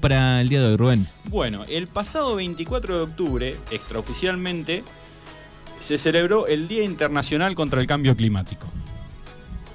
para 0.00 0.40
el 0.40 0.48
día 0.48 0.60
de 0.60 0.66
hoy, 0.68 0.76
Rubén? 0.76 1.06
Bueno, 1.24 1.64
el 1.68 1.86
pasado 1.86 2.34
24 2.36 2.96
de 2.96 3.02
octubre, 3.02 3.56
extraoficialmente, 3.70 4.82
se 5.80 5.98
celebró 5.98 6.46
el 6.46 6.68
Día 6.68 6.84
Internacional 6.84 7.54
contra 7.54 7.80
el 7.80 7.86
Cambio 7.86 8.16
Climático. 8.16 8.66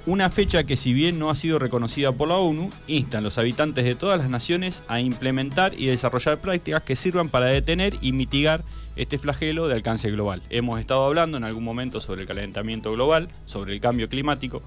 Una 0.08 0.30
fecha 0.30 0.64
que 0.66 0.78
si 0.78 0.94
bien 0.94 1.18
no 1.18 1.32
ha 1.32 1.36
sido 1.36 1.58
reconocida 1.58 2.12
por 2.12 2.28
la 2.28 2.38
ONU, 2.38 2.70
insta 2.86 3.18
a 3.18 3.22
los 3.22 3.40
habitantes 3.40 3.86
de 3.86 3.96
todas 3.96 4.20
las 4.20 4.30
naciones 4.30 4.84
a 4.88 5.00
implementar 5.00 5.74
y 5.76 5.88
desarrollar 5.88 6.38
prácticas 6.38 6.84
que 6.84 6.96
sirvan 6.96 7.30
para 7.30 7.48
detener 7.48 7.96
y 8.02 8.12
mitigar 8.12 8.64
este 8.96 9.18
flagelo 9.18 9.68
de 9.68 9.74
alcance 9.74 10.12
global. 10.12 10.44
Hemos 10.52 10.80
estado 10.80 11.04
hablando 11.04 11.38
en 11.38 11.44
algún 11.44 11.64
momento 11.64 12.00
sobre 12.00 12.22
el 12.22 12.28
calentamiento 12.28 12.92
global, 12.92 13.30
sobre 13.48 13.74
el 13.74 13.82
cambio 13.82 14.08
climático. 14.08 14.62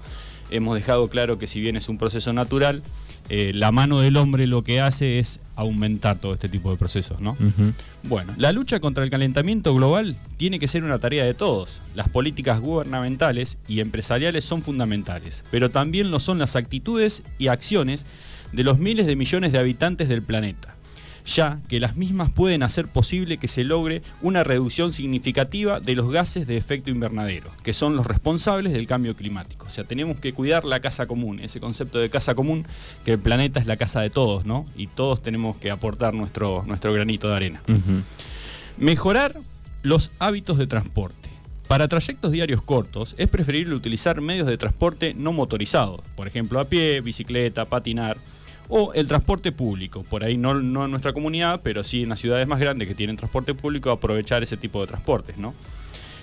Hemos 0.51 0.75
dejado 0.75 1.07
claro 1.07 1.39
que 1.39 1.47
si 1.47 1.61
bien 1.61 1.77
es 1.77 1.87
un 1.87 1.97
proceso 1.97 2.33
natural, 2.33 2.83
eh, 3.29 3.51
la 3.53 3.71
mano 3.71 3.99
del 3.99 4.17
hombre 4.17 4.47
lo 4.47 4.63
que 4.63 4.81
hace 4.81 5.19
es 5.19 5.39
aumentar 5.55 6.17
todo 6.17 6.33
este 6.33 6.49
tipo 6.49 6.71
de 6.71 6.77
procesos, 6.77 7.21
¿no? 7.21 7.37
Bueno, 8.03 8.33
la 8.37 8.51
lucha 8.51 8.79
contra 8.79 9.03
el 9.03 9.09
calentamiento 9.09 9.75
global 9.75 10.15
tiene 10.37 10.57
que 10.57 10.67
ser 10.67 10.83
una 10.83 10.99
tarea 10.99 11.23
de 11.23 11.33
todos. 11.33 11.81
Las 11.95 12.09
políticas 12.09 12.59
gubernamentales 12.59 13.57
y 13.67 13.81
empresariales 13.81 14.45
son 14.45 14.63
fundamentales, 14.63 15.43
pero 15.51 15.69
también 15.69 16.11
lo 16.11 16.19
son 16.19 16.39
las 16.39 16.55
actitudes 16.55 17.23
y 17.37 17.47
acciones 17.47 18.07
de 18.51 18.63
los 18.63 18.79
miles 18.79 19.05
de 19.05 19.15
millones 19.15 19.51
de 19.51 19.59
habitantes 19.59 20.09
del 20.09 20.23
planeta 20.23 20.75
ya 21.29 21.59
que 21.69 21.79
las 21.79 21.95
mismas 21.95 22.31
pueden 22.31 22.63
hacer 22.63 22.87
posible 22.87 23.37
que 23.37 23.47
se 23.47 23.63
logre 23.63 24.01
una 24.21 24.43
reducción 24.43 24.91
significativa 24.91 25.79
de 25.79 25.95
los 25.95 26.11
gases 26.11 26.47
de 26.47 26.57
efecto 26.57 26.89
invernadero, 26.89 27.49
que 27.63 27.73
son 27.73 27.95
los 27.95 28.05
responsables 28.05 28.73
del 28.73 28.87
cambio 28.87 29.15
climático. 29.15 29.65
O 29.67 29.69
sea, 29.69 29.83
tenemos 29.83 30.19
que 30.19 30.33
cuidar 30.33 30.65
la 30.65 30.79
casa 30.79 31.05
común, 31.05 31.39
ese 31.39 31.59
concepto 31.59 31.99
de 31.99 32.09
casa 32.09 32.35
común, 32.35 32.65
que 33.05 33.13
el 33.13 33.19
planeta 33.19 33.59
es 33.59 33.67
la 33.67 33.77
casa 33.77 34.01
de 34.01 34.09
todos, 34.09 34.45
¿no? 34.45 34.65
Y 34.75 34.87
todos 34.87 35.21
tenemos 35.21 35.55
que 35.57 35.71
aportar 35.71 36.13
nuestro, 36.13 36.63
nuestro 36.67 36.91
granito 36.91 37.29
de 37.29 37.35
arena. 37.35 37.61
Mejorar 38.77 39.39
los 39.83 40.11
hábitos 40.19 40.57
de 40.57 40.67
transporte. 40.67 41.29
Para 41.67 41.87
trayectos 41.87 42.31
diarios 42.31 42.63
cortos 42.63 43.13
es 43.19 43.29
preferible 43.29 43.75
utilizar 43.75 44.21
medios 44.21 44.47
de 44.47 44.57
transporte 44.57 45.13
no 45.13 45.31
motorizados, 45.31 46.01
por 46.15 46.27
ejemplo 46.27 46.59
a 46.59 46.65
pie, 46.65 46.99
bicicleta, 47.01 47.65
patinar 47.65 48.17
o 48.69 48.93
el 48.93 49.07
transporte 49.07 49.51
público, 49.51 50.03
por 50.03 50.23
ahí 50.23 50.37
no, 50.37 50.53
no 50.53 50.85
en 50.85 50.91
nuestra 50.91 51.11
comunidad, 51.11 51.61
pero 51.63 51.83
sí 51.83 52.03
en 52.03 52.09
las 52.09 52.19
ciudades 52.19 52.47
más 52.47 52.59
grandes 52.59 52.87
que 52.87 52.95
tienen 52.95 53.17
transporte 53.17 53.53
público, 53.53 53.89
aprovechar 53.89 54.43
ese 54.43 54.57
tipo 54.57 54.79
de 54.79 54.87
transportes, 54.87 55.37
¿no? 55.37 55.53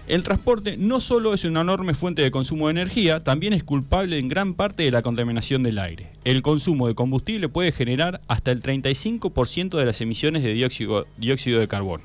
El 0.07 0.23
transporte 0.23 0.77
no 0.77 1.01
solo 1.01 1.35
es 1.35 1.45
una 1.45 1.63
enorme 1.63 1.93
fuente 1.93 2.23
de 2.23 2.31
consumo 2.31 2.69
de 2.69 2.71
energía, 2.71 3.19
también 3.19 3.53
es 3.53 3.65
culpable 3.65 4.21
en 4.21 4.29
gran 4.29 4.55
parte 4.55 4.85
de 4.85 4.93
la 4.93 5.03
contaminación 5.03 5.65
del 5.65 5.81
aire. 5.81 6.13
El 6.23 6.43
consumo 6.43 6.87
de 6.87 6.95
combustible 6.95 7.49
puede 7.49 7.73
generar 7.73 8.21
hasta 8.29 8.53
el 8.53 8.63
35% 8.63 9.77
de 9.77 9.85
las 9.85 10.01
emisiones 10.01 10.45
de 10.45 10.53
dióxido, 10.53 11.09
dióxido 11.17 11.59
de 11.59 11.67
carbono. 11.67 12.05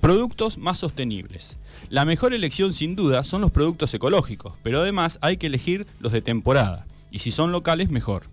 Productos 0.00 0.58
más 0.58 0.80
sostenibles. 0.80 1.58
La 1.90 2.04
mejor 2.04 2.34
elección 2.34 2.72
sin 2.72 2.96
duda 2.96 3.22
son 3.22 3.40
los 3.40 3.52
productos 3.52 3.94
ecológicos, 3.94 4.54
pero 4.64 4.80
además 4.80 5.20
hay 5.22 5.36
que 5.36 5.46
elegir 5.46 5.86
los 6.00 6.10
de 6.10 6.22
temporada, 6.22 6.86
y 7.12 7.20
si 7.20 7.30
son 7.30 7.52
locales 7.52 7.88
mejor. 7.90 8.24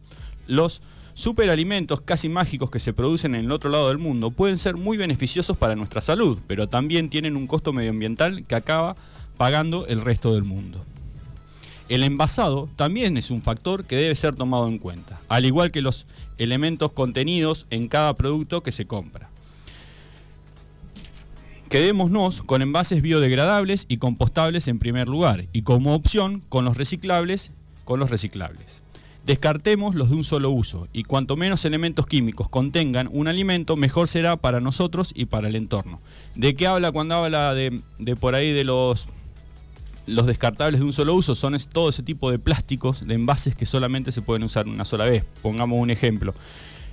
Los 0.47 0.81
superalimentos 1.13 2.01
casi 2.01 2.29
mágicos 2.29 2.71
que 2.71 2.79
se 2.79 2.93
producen 2.93 3.35
en 3.35 3.45
el 3.45 3.51
otro 3.51 3.69
lado 3.69 3.89
del 3.89 3.97
mundo 3.97 4.31
pueden 4.31 4.57
ser 4.57 4.77
muy 4.77 4.97
beneficiosos 4.97 5.57
para 5.57 5.75
nuestra 5.75 6.01
salud, 6.01 6.39
pero 6.47 6.67
también 6.67 7.09
tienen 7.09 7.35
un 7.35 7.47
costo 7.47 7.73
medioambiental 7.73 8.43
que 8.47 8.55
acaba 8.55 8.95
pagando 9.37 9.87
el 9.87 10.01
resto 10.01 10.33
del 10.33 10.43
mundo. 10.43 10.83
El 11.89 12.03
envasado 12.03 12.69
también 12.77 13.17
es 13.17 13.31
un 13.31 13.41
factor 13.41 13.85
que 13.85 13.97
debe 13.97 14.15
ser 14.15 14.35
tomado 14.35 14.67
en 14.67 14.77
cuenta, 14.77 15.19
al 15.27 15.45
igual 15.45 15.71
que 15.71 15.81
los 15.81 16.05
elementos 16.37 16.93
contenidos 16.93 17.67
en 17.69 17.89
cada 17.89 18.15
producto 18.15 18.63
que 18.63 18.71
se 18.71 18.87
compra. 18.87 19.29
Quedémonos 21.69 22.41
con 22.43 22.61
envases 22.61 23.01
biodegradables 23.01 23.85
y 23.89 23.97
compostables 23.97 24.67
en 24.67 24.79
primer 24.79 25.07
lugar, 25.07 25.47
y 25.51 25.63
como 25.63 25.93
opción 25.93 26.41
con 26.47 26.65
los 26.65 26.77
reciclables, 26.77 27.51
con 27.83 27.99
los 27.99 28.09
reciclables. 28.09 28.83
Descartemos 29.31 29.95
los 29.95 30.09
de 30.09 30.17
un 30.17 30.25
solo 30.25 30.49
uso 30.49 30.89
y 30.91 31.03
cuanto 31.03 31.37
menos 31.37 31.63
elementos 31.63 32.05
químicos 32.05 32.49
contengan 32.49 33.07
un 33.13 33.29
alimento, 33.29 33.77
mejor 33.77 34.09
será 34.09 34.35
para 34.35 34.59
nosotros 34.59 35.13
y 35.15 35.23
para 35.23 35.47
el 35.47 35.55
entorno. 35.55 36.01
¿De 36.35 36.53
qué 36.53 36.67
habla 36.67 36.91
cuando 36.91 37.15
habla 37.15 37.53
de, 37.53 37.81
por 38.19 38.35
ahí 38.35 38.51
de 38.51 38.65
los, 38.65 39.07
los 40.05 40.25
descartables 40.25 40.81
de 40.81 40.85
un 40.85 40.91
solo 40.91 41.15
uso? 41.15 41.33
Son 41.33 41.55
todo 41.71 41.87
ese 41.87 42.03
tipo 42.03 42.29
de 42.29 42.39
plásticos, 42.39 43.07
de 43.07 43.13
envases 43.13 43.55
que 43.55 43.65
solamente 43.65 44.11
se 44.11 44.21
pueden 44.21 44.43
usar 44.43 44.67
una 44.67 44.83
sola 44.83 45.05
vez. 45.05 45.23
Pongamos 45.41 45.79
un 45.79 45.91
ejemplo. 45.91 46.35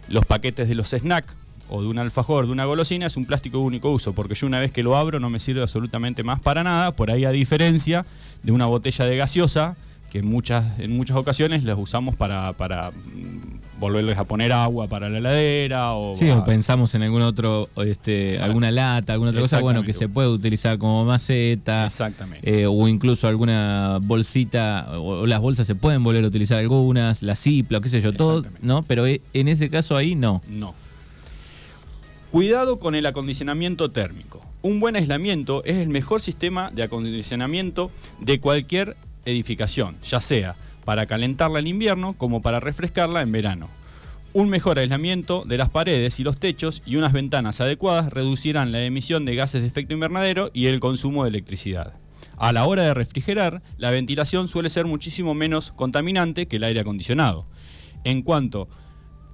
Los 0.08 0.24
paquetes 0.24 0.68
de 0.68 0.76
los 0.76 0.90
snacks 0.90 1.34
o 1.68 1.82
de 1.82 1.88
un 1.88 1.98
alfajor, 1.98 2.46
de 2.46 2.52
una 2.52 2.66
golosina, 2.66 3.06
es 3.06 3.16
un 3.16 3.24
plástico 3.24 3.58
de 3.58 3.64
único 3.64 3.90
uso, 3.90 4.12
porque 4.12 4.36
yo 4.36 4.46
una 4.46 4.60
vez 4.60 4.72
que 4.72 4.84
lo 4.84 4.96
abro 4.96 5.18
no 5.18 5.28
me 5.28 5.40
sirve 5.40 5.62
absolutamente 5.62 6.22
más 6.22 6.40
para 6.40 6.62
nada, 6.62 6.92
por 6.92 7.10
ahí 7.10 7.24
a 7.24 7.32
diferencia 7.32 8.06
de 8.44 8.52
una 8.52 8.66
botella 8.66 9.06
de 9.06 9.16
gaseosa, 9.16 9.76
que 10.10 10.18
en 10.18 10.26
muchas, 10.26 10.78
en 10.78 10.96
muchas 10.96 11.16
ocasiones 11.16 11.64
las 11.64 11.78
usamos 11.78 12.16
para, 12.16 12.52
para 12.54 12.90
mm, 12.90 13.78
volverles 13.78 14.18
a 14.18 14.24
poner 14.24 14.52
agua 14.52 14.88
para 14.88 15.08
la 15.08 15.18
heladera 15.18 15.94
o, 15.94 16.14
sí, 16.14 16.28
o 16.30 16.44
pensamos 16.44 16.94
en 16.94 17.02
algún 17.02 17.22
otro 17.22 17.68
este 17.76 18.40
alguna 18.40 18.72
lata 18.72 19.12
alguna 19.12 19.30
otra 19.30 19.42
cosa 19.42 19.60
bueno 19.60 19.84
que 19.84 19.92
se 19.92 20.08
puede 20.08 20.28
utilizar 20.28 20.78
como 20.78 21.04
maceta 21.04 21.86
exactamente. 21.86 22.62
eh, 22.62 22.66
o 22.66 22.88
incluso 22.88 23.28
alguna 23.28 23.98
bolsita 24.02 24.98
o, 24.98 25.26
las 25.26 25.40
bolsas 25.40 25.66
se 25.66 25.76
pueden 25.76 26.02
volver 26.02 26.24
a 26.24 26.26
utilizar 26.26 26.58
algunas 26.58 27.22
la 27.22 27.36
cipla 27.36 27.80
qué 27.80 27.88
sé 27.88 28.00
yo 28.00 28.12
todo 28.12 28.44
no 28.62 28.82
pero 28.82 29.06
e, 29.06 29.20
en 29.32 29.46
ese 29.46 29.70
caso 29.70 29.96
ahí 29.96 30.14
no. 30.14 30.42
No. 30.48 30.74
Cuidado 32.30 32.78
con 32.78 32.94
el 32.94 33.06
acondicionamiento 33.06 33.90
térmico. 33.90 34.42
Un 34.60 34.80
buen 34.80 34.96
aislamiento 34.96 35.64
es 35.64 35.76
el 35.76 35.88
mejor 35.88 36.20
sistema 36.20 36.70
de 36.70 36.82
acondicionamiento 36.82 37.90
de 38.20 38.38
cualquier 38.40 38.96
edificación, 39.24 39.96
ya 40.02 40.20
sea 40.20 40.54
para 40.84 41.06
calentarla 41.06 41.58
en 41.58 41.66
invierno 41.66 42.14
como 42.14 42.40
para 42.40 42.60
refrescarla 42.60 43.20
en 43.20 43.30
verano. 43.30 43.68
Un 44.32 44.48
mejor 44.48 44.78
aislamiento 44.78 45.44
de 45.46 45.58
las 45.58 45.68
paredes 45.68 46.20
y 46.20 46.24
los 46.24 46.38
techos 46.38 46.82
y 46.86 46.96
unas 46.96 47.12
ventanas 47.12 47.60
adecuadas 47.60 48.10
reducirán 48.10 48.72
la 48.72 48.82
emisión 48.82 49.24
de 49.24 49.34
gases 49.34 49.60
de 49.60 49.66
efecto 49.66 49.94
invernadero 49.94 50.50
y 50.54 50.66
el 50.66 50.80
consumo 50.80 51.24
de 51.24 51.30
electricidad. 51.30 51.94
A 52.38 52.52
la 52.52 52.64
hora 52.66 52.84
de 52.84 52.94
refrigerar, 52.94 53.62
la 53.78 53.90
ventilación 53.90 54.48
suele 54.48 54.70
ser 54.70 54.86
muchísimo 54.86 55.34
menos 55.34 55.72
contaminante 55.72 56.46
que 56.46 56.56
el 56.56 56.64
aire 56.64 56.80
acondicionado. 56.80 57.46
En 58.04 58.22
cuanto 58.22 58.68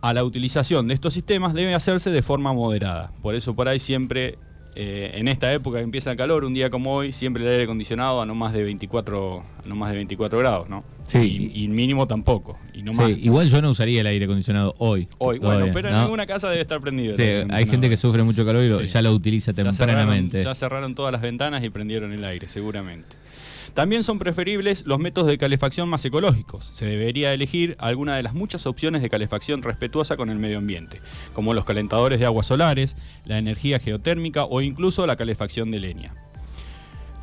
a 0.01 0.13
la 0.13 0.25
utilización 0.25 0.89
de 0.89 0.95
estos 0.95 1.15
sistemas, 1.15 1.55
debe 1.55 1.75
hacerse 1.75 2.11
de 2.11 2.23
forma 2.23 2.53
moderada. 2.53 3.13
Por 3.23 3.35
eso 3.35 3.55
por 3.55 3.69
ahí 3.69 3.79
siempre 3.79 4.39
eh, 4.77 5.13
en 5.15 5.29
esta 5.29 5.53
época 5.53 5.79
que 5.79 5.85
empieza 5.85 6.11
el 6.11 6.17
calor, 6.17 6.45
un 6.45 6.55
día 6.55 6.69
como 6.69 6.95
hoy, 6.95 7.13
siempre 7.13 7.45
el 7.45 7.51
aire 7.51 7.65
acondicionado 7.65 8.21
a 8.21 8.27
no 8.27 8.35
más 8.35 8.53
de 8.53 8.65
24, 8.65 9.43
no 9.65 9.77
más 9.77 9.91
de 9.91 9.97
24 9.97 10.39
grados, 10.39 10.69
¿no? 10.69 10.85
Sí. 11.05 11.51
Y, 11.55 11.69
mínimo 11.69 12.07
tampoco. 12.07 12.59
Y 12.73 12.83
no 12.83 12.95
sí, 12.95 13.21
igual 13.23 13.49
yo 13.49 13.63
no 13.63 13.71
usaría 13.71 14.01
el 14.01 14.07
aire 14.07 14.25
acondicionado 14.25 14.75
hoy. 14.79 15.09
Hoy, 15.19 15.39
bueno, 15.39 15.67
pero 15.73 15.89
en 15.89 15.95
alguna 15.95 16.27
casa 16.27 16.49
debe 16.49 16.63
estar 16.63 16.81
prendido. 16.81 17.15
Sí, 17.15 17.23
hay 17.23 17.67
gente 17.67 17.89
que 17.89 17.97
sufre 17.97 18.23
mucho 18.23 18.45
calor 18.45 18.65
y 18.65 18.87
ya 18.89 19.03
lo 19.03 19.13
utiliza 19.13 19.53
tempranamente. 19.53 20.43
ya 20.43 20.55
cerraron 20.55 20.95
todas 20.95 21.13
las 21.13 21.23
ventanas 21.23 21.63
y 21.63 21.71
prendieron 21.71 22.13
el 22.13 22.25
aire, 22.25 22.49
seguramente. 22.49 23.17
También 23.75 24.05
son 24.05 24.21
preferibles 24.21 24.87
los 24.87 25.01
métodos 25.01 25.29
de 25.29 25.37
calefacción 25.37 25.89
más 25.89 26.05
ecológicos. 26.05 26.65
Se 26.65 26.87
debería 26.87 27.35
elegir 27.35 27.77
alguna 27.81 28.17
de 28.17 28.23
las 28.23 28.33
muchas 28.33 28.67
opciones 28.67 29.03
de 29.03 29.11
calefacción 29.11 29.63
respetuosa 29.63 30.17
con 30.17 30.31
el 30.31 30.39
medio 30.39 30.59
ambiente, 30.59 31.01
como 31.33 31.55
los 31.55 31.65
calentadores 31.65 32.21
de 32.21 32.27
aguas 32.27 32.47
solares, 32.47 32.97
la 33.27 33.39
energía 33.39 33.81
geotérmica 33.81 34.45
o 34.45 34.61
incluso 34.61 35.07
la 35.09 35.17
calefacción 35.17 35.73
de 35.73 35.81
leña. 35.81 36.15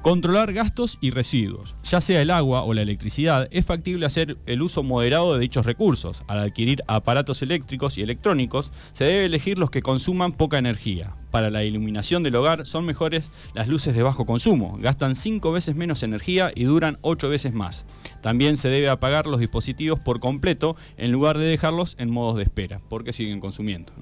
Controlar 0.01 0.51
gastos 0.51 0.97
y 0.99 1.11
residuos. 1.11 1.75
Ya 1.83 2.01
sea 2.01 2.23
el 2.23 2.31
agua 2.31 2.63
o 2.63 2.73
la 2.73 2.81
electricidad, 2.81 3.47
es 3.51 3.67
factible 3.67 4.07
hacer 4.07 4.35
el 4.47 4.63
uso 4.63 4.81
moderado 4.81 5.35
de 5.35 5.39
dichos 5.39 5.63
recursos. 5.63 6.23
Al 6.27 6.39
adquirir 6.39 6.81
aparatos 6.87 7.43
eléctricos 7.43 7.99
y 7.99 8.01
electrónicos, 8.01 8.71
se 8.93 9.03
debe 9.03 9.25
elegir 9.25 9.59
los 9.59 9.69
que 9.69 9.83
consuman 9.83 10.31
poca 10.31 10.57
energía. 10.57 11.15
Para 11.29 11.51
la 11.51 11.63
iluminación 11.63 12.23
del 12.23 12.35
hogar 12.35 12.65
son 12.65 12.87
mejores 12.87 13.29
las 13.53 13.67
luces 13.67 13.93
de 13.93 14.01
bajo 14.01 14.25
consumo. 14.25 14.75
Gastan 14.79 15.13
5 15.13 15.51
veces 15.51 15.75
menos 15.75 16.01
energía 16.01 16.51
y 16.55 16.63
duran 16.63 16.97
8 17.01 17.29
veces 17.29 17.53
más. 17.53 17.85
También 18.23 18.57
se 18.57 18.69
debe 18.69 18.89
apagar 18.89 19.27
los 19.27 19.39
dispositivos 19.39 19.99
por 19.99 20.19
completo 20.19 20.75
en 20.97 21.11
lugar 21.11 21.37
de 21.37 21.45
dejarlos 21.45 21.95
en 21.99 22.09
modos 22.09 22.37
de 22.37 22.43
espera, 22.43 22.81
porque 22.89 23.13
siguen 23.13 23.39
consumiendo. 23.39 23.93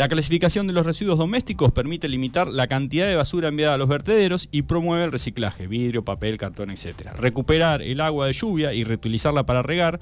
La 0.00 0.08
clasificación 0.08 0.66
de 0.66 0.72
los 0.72 0.86
residuos 0.86 1.18
domésticos 1.18 1.72
permite 1.72 2.08
limitar 2.08 2.48
la 2.48 2.68
cantidad 2.68 3.06
de 3.06 3.16
basura 3.16 3.48
enviada 3.48 3.74
a 3.74 3.76
los 3.76 3.86
vertederos 3.86 4.48
y 4.50 4.62
promueve 4.62 5.04
el 5.04 5.12
reciclaje, 5.12 5.66
vidrio, 5.66 6.06
papel, 6.06 6.38
cartón, 6.38 6.70
etc. 6.70 7.10
Recuperar 7.18 7.82
el 7.82 8.00
agua 8.00 8.26
de 8.26 8.32
lluvia 8.32 8.72
y 8.72 8.82
reutilizarla 8.82 9.44
para 9.44 9.62
regar 9.62 10.00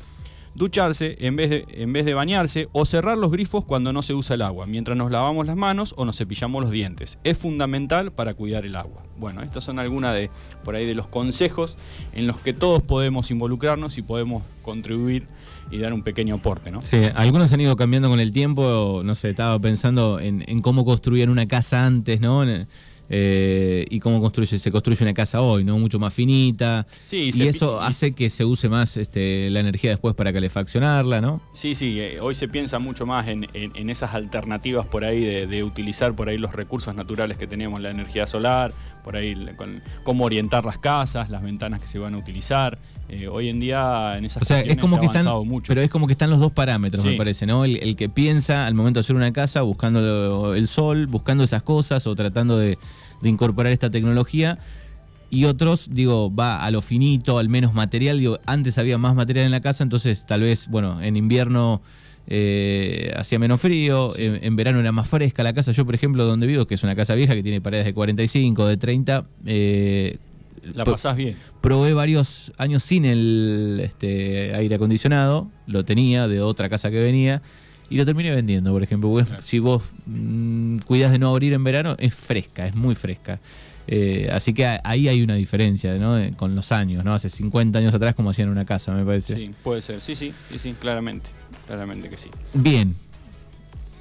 ducharse 0.54 1.16
en 1.18 1.34
vez, 1.34 1.50
de, 1.50 1.64
en 1.70 1.92
vez 1.92 2.04
de 2.04 2.14
bañarse 2.14 2.68
o 2.70 2.84
cerrar 2.84 3.18
los 3.18 3.32
grifos 3.32 3.64
cuando 3.64 3.92
no 3.92 4.02
se 4.02 4.14
usa 4.14 4.34
el 4.34 4.42
agua, 4.42 4.66
mientras 4.66 4.96
nos 4.96 5.10
lavamos 5.10 5.46
las 5.46 5.56
manos 5.56 5.94
o 5.96 6.04
nos 6.04 6.16
cepillamos 6.16 6.62
los 6.62 6.70
dientes. 6.70 7.18
Es 7.24 7.36
fundamental 7.36 8.12
para 8.12 8.34
cuidar 8.34 8.66
el 8.66 8.76
agua. 8.76 9.02
Bueno, 9.16 9.42
estas 9.42 9.64
son 9.64 9.80
algunas 9.80 10.14
de 10.14 10.30
por 10.62 10.76
ahí 10.76 10.86
de 10.86 10.94
los 10.94 11.08
consejos 11.08 11.76
en 12.12 12.28
los 12.28 12.38
que 12.38 12.52
todos 12.52 12.84
podemos 12.84 13.32
involucrarnos 13.32 13.98
y 13.98 14.02
podemos 14.02 14.44
contribuir 14.62 15.26
y 15.70 15.78
dar 15.78 15.92
un 15.92 16.02
pequeño 16.02 16.36
aporte, 16.36 16.70
¿no? 16.70 16.82
Sí, 16.82 16.98
algunos 17.14 17.52
han 17.52 17.60
ido 17.60 17.76
cambiando 17.76 18.08
con 18.08 18.20
el 18.20 18.32
tiempo, 18.32 19.02
no 19.04 19.14
sé, 19.14 19.30
estaba 19.30 19.58
pensando 19.58 20.20
en, 20.20 20.60
cómo 20.62 20.84
construían 20.84 21.30
una 21.30 21.46
casa 21.46 21.86
antes, 21.86 22.20
¿no? 22.20 22.44
Eh, 23.10 23.86
y 23.88 24.00
cómo 24.00 24.20
construye, 24.20 24.58
se 24.58 24.70
construye 24.70 25.02
una 25.02 25.14
casa 25.14 25.40
hoy, 25.40 25.64
¿no? 25.64 25.78
Mucho 25.78 25.98
más 25.98 26.12
finita. 26.12 26.86
Sí, 27.04 27.30
y 27.34 27.42
eso 27.46 27.80
hace 27.80 28.12
que 28.12 28.28
se 28.28 28.44
use 28.44 28.68
más 28.68 28.96
este, 28.96 29.48
la 29.50 29.60
energía 29.60 29.90
después 29.90 30.14
para 30.14 30.32
calefaccionarla, 30.32 31.20
¿no? 31.20 31.40
Sí, 31.54 31.74
sí, 31.74 31.98
eh, 32.00 32.20
hoy 32.20 32.34
se 32.34 32.48
piensa 32.48 32.78
mucho 32.78 33.06
más 33.06 33.26
en, 33.28 33.48
esas 33.88 34.14
alternativas 34.14 34.86
por 34.86 35.04
ahí 35.04 35.24
de, 35.46 35.64
utilizar 35.64 36.14
por 36.14 36.28
ahí 36.28 36.38
los 36.38 36.54
recursos 36.54 36.94
naturales 36.94 37.38
que 37.38 37.46
tenemos, 37.46 37.80
la 37.80 37.90
energía 37.90 38.26
solar, 38.26 38.72
por 39.02 39.16
ahí 39.16 39.34
con, 39.56 39.82
cómo 40.04 40.24
orientar 40.24 40.64
las 40.64 40.78
casas, 40.78 41.30
las 41.30 41.42
ventanas 41.42 41.80
que 41.80 41.86
se 41.86 41.98
van 41.98 42.14
a 42.14 42.18
utilizar. 42.18 42.78
Eh, 43.08 43.26
hoy 43.26 43.48
en 43.48 43.58
día 43.58 44.18
en 44.18 44.26
esas 44.26 44.42
o 44.42 44.44
sea, 44.44 44.60
es 44.60 44.76
como 44.76 44.96
se 44.96 45.00
que 45.00 45.06
ha 45.06 45.10
avanzado 45.10 45.38
están, 45.38 45.48
mucho. 45.48 45.68
Pero 45.68 45.80
es 45.80 45.90
como 45.90 46.06
que 46.06 46.12
están 46.12 46.28
los 46.28 46.40
dos 46.40 46.52
parámetros, 46.52 47.02
me 47.04 47.16
parece, 47.16 47.46
¿no? 47.46 47.64
El, 47.64 47.76
el 47.78 47.96
que 47.96 48.10
piensa 48.10 48.66
al 48.66 48.74
momento 48.74 48.98
de 48.98 49.00
hacer 49.00 49.16
una 49.16 49.32
casa 49.32 49.62
buscando 49.62 50.54
el 50.54 50.68
sol, 50.68 51.06
buscando 51.06 51.42
esas 51.42 51.62
cosas 51.62 52.06
o 52.06 52.14
tratando 52.14 52.58
de 52.58 52.78
de 53.20 53.28
incorporar 53.28 53.72
esta 53.72 53.90
tecnología. 53.90 54.58
Y 55.30 55.44
otros, 55.44 55.88
digo, 55.92 56.34
va 56.34 56.64
a 56.64 56.70
lo 56.70 56.80
finito, 56.80 57.38
al 57.38 57.48
menos 57.48 57.74
material. 57.74 58.18
Digo, 58.18 58.38
antes 58.46 58.78
había 58.78 58.96
más 58.96 59.14
material 59.14 59.44
en 59.46 59.50
la 59.52 59.60
casa, 59.60 59.84
entonces 59.84 60.24
tal 60.26 60.40
vez, 60.40 60.68
bueno, 60.68 61.02
en 61.02 61.16
invierno 61.16 61.82
eh, 62.26 63.12
hacía 63.16 63.38
menos 63.38 63.60
frío, 63.60 64.12
en, 64.16 64.56
verano 64.56 64.80
era 64.80 64.92
más 64.92 65.08
fresca 65.08 65.42
la 65.42 65.52
casa. 65.52 65.72
Yo, 65.72 65.84
por 65.84 65.94
ejemplo, 65.94 66.24
donde 66.24 66.46
vivo, 66.46 66.66
que 66.66 66.74
es 66.74 66.82
una 66.82 66.96
casa 66.96 67.14
vieja 67.14 67.34
que 67.34 67.42
tiene 67.42 67.60
paredes 67.60 67.84
de 67.84 67.94
45, 67.94 68.66
de 68.66 68.76
30, 68.78 69.26
eh, 69.44 70.18
la 70.74 70.84
pasás 70.84 71.16
bien. 71.16 71.36
Probé 71.60 71.92
varios 71.92 72.52
años 72.58 72.82
sin 72.82 73.04
el 73.04 73.80
este, 73.82 74.54
aire 74.54 74.74
acondicionado, 74.74 75.50
lo 75.66 75.84
tenía 75.84 76.28
de 76.28 76.40
otra 76.40 76.68
casa 76.68 76.90
que 76.90 77.00
venía 77.00 77.42
y 77.90 77.96
lo 77.96 78.04
terminé 78.04 78.30
vendiendo, 78.30 78.72
por 78.72 78.82
ejemplo. 78.82 79.24
Si 79.42 79.58
vos 79.58 79.82
mm, 80.06 80.78
cuidas 80.78 81.12
de 81.12 81.18
no 81.18 81.30
abrir 81.30 81.52
en 81.52 81.64
verano, 81.64 81.96
es 81.98 82.14
fresca, 82.14 82.66
es 82.66 82.74
muy 82.74 82.94
fresca. 82.94 83.40
Eh, 83.90 84.28
así 84.30 84.52
que 84.52 84.66
ahí 84.84 85.08
hay 85.08 85.22
una 85.22 85.34
diferencia, 85.34 85.94
¿no? 85.94 86.18
Con 86.36 86.54
los 86.54 86.72
años, 86.72 87.04
¿no? 87.04 87.14
Hace 87.14 87.30
50 87.30 87.78
años 87.78 87.94
atrás 87.94 88.14
como 88.14 88.30
hacían 88.30 88.50
una 88.50 88.66
casa, 88.66 88.92
me 88.92 89.04
parece. 89.04 89.34
Sí, 89.34 89.50
puede 89.62 89.80
ser. 89.80 90.02
Sí, 90.02 90.14
sí, 90.14 90.34
sí, 90.50 90.58
sí, 90.58 90.74
claramente. 90.78 91.30
Claramente 91.66 92.10
que 92.10 92.18
sí. 92.18 92.30
Bien. 92.52 92.94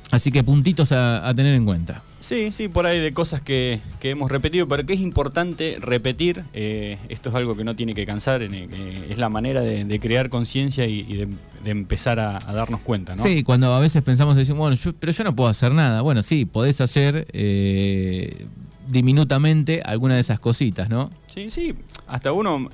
Así 0.10 0.32
que 0.32 0.44
puntitos 0.44 0.94
a, 0.94 1.34
tener 1.36 1.54
en 1.54 1.66
cuenta. 1.66 2.02
Sí, 2.20 2.52
sí, 2.52 2.70
por 2.70 2.86
ahí 2.86 3.00
de 3.00 3.12
cosas 3.12 3.42
que, 3.42 3.82
hemos 4.02 4.32
repetido, 4.32 4.68
pero 4.68 4.86
que 4.86 4.94
es 4.94 5.02
importante 5.02 5.78
repetir. 5.82 6.44
Eh, 6.54 6.98
esto 7.10 7.30
es 7.30 7.36
algo 7.36 7.58
que 7.58 7.66
no 7.66 7.76
tiene 7.76 7.94
que 7.94 8.06
cansar, 8.06 8.42
eh, 8.42 9.08
es 9.10 9.18
la 9.18 9.30
manera 9.30 9.62
de, 9.62 10.00
crear 10.00 10.30
conciencia 10.30 10.86
y, 10.86 11.04
de, 11.04 11.28
empezar 11.70 12.20
a, 12.20 12.40
darnos 12.40 12.82
cuenta, 12.82 13.16
¿no? 13.16 13.24
Sí, 13.24 13.44
cuando 13.44 13.74
a 13.74 13.80
veces 13.80 14.02
pensamos, 14.02 14.38
decimos, 14.38 14.60
bueno, 14.60 14.96
pero 15.00 15.12
yo 15.12 15.24
no 15.26 15.36
puedo 15.36 15.50
hacer 15.50 15.74
nada. 15.74 16.02
Bueno, 16.02 16.22
sí, 16.22 16.46
podés 16.46 16.80
hacer 16.80 17.28
eh, 17.34 18.48
diminutamente 18.88 19.82
alguna 19.84 20.16
de 20.16 20.22
esas 20.22 20.40
cositas, 20.40 20.90
¿no? 20.90 21.10
Sí, 21.34 21.50
sí, 21.50 21.76
hasta 22.08 22.32
uno, 22.32 22.70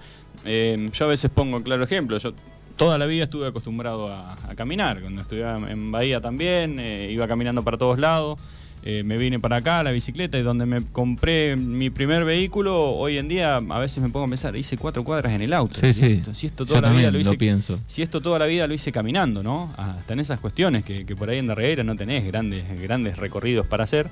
yo 0.45 1.06
a 1.06 1.09
veces 1.09 1.31
pongo 1.31 1.63
claro 1.63 1.83
ejemplo, 1.83 2.18
yo 2.19 2.33
toda 2.75 2.98
la 2.98 3.06
vida 3.06 3.24
estuve 3.24 3.48
acostumbrado 3.48 4.14
a, 4.14 4.36
caminar. 4.56 5.02
Cuando 5.02 5.22
estudiaba 5.22 5.72
en 5.72 5.92
Bahía 5.92 6.22
también, 6.22 6.80
eh, 6.80 7.10
iba 7.12 7.28
caminando 7.28 7.64
para 7.64 7.78
todos 7.78 8.00
lados. 8.00 8.40
Eh, 8.86 9.02
me 9.04 9.18
vine 9.18 9.40
para 9.40 9.58
acá, 9.58 9.81
la 9.81 9.92
bicicleta, 9.92 10.38
y 10.38 10.42
donde 10.42 10.66
me 10.66 10.84
compré 10.84 11.56
mi 11.56 11.90
primer 11.90 12.25
vehículo, 12.25 12.92
hoy 12.92 13.18
en 13.18 13.30
día 13.30 13.56
a 13.56 13.80
veces 13.80 14.04
me 14.04 14.10
pongo 14.10 14.25
a 14.25 14.30
pensar, 14.30 14.58
hice 14.58 14.78
cuatro 14.78 15.06
cuadras 15.06 15.31
en 15.31 15.42
el 15.42 15.54
auto. 15.54 15.80
Sí, 15.80 15.94
sí. 15.94 16.22
Si 16.34 16.48
esto 16.48 16.66
toda 16.66 16.81
la 16.81 16.92
vida 16.92 17.10
lo 17.10 17.18
hice. 17.18 17.38
pienso. 17.38 17.80
Si 17.88 18.02
esto 18.02 18.20
toda 18.20 18.40
la 18.40 18.46
vida 18.46 18.68
lo 18.68 18.74
hice 18.74 18.92
caminando, 18.92 19.42
¿no? 19.42 19.74
Hasta 19.78 20.12
en 20.12 20.19
esas 20.19 20.42
cuestiones 20.42 20.84
que, 20.84 21.16
por 21.16 21.30
ahí 21.30 21.40
en 21.40 21.48
Darreguera 21.48 21.86
no 21.86 21.96
tenés 21.96 22.26
grandes, 22.26 22.66
grandes 22.81 23.18
recorridos 23.18 23.66
para 23.66 23.86
hacer. 23.86 24.10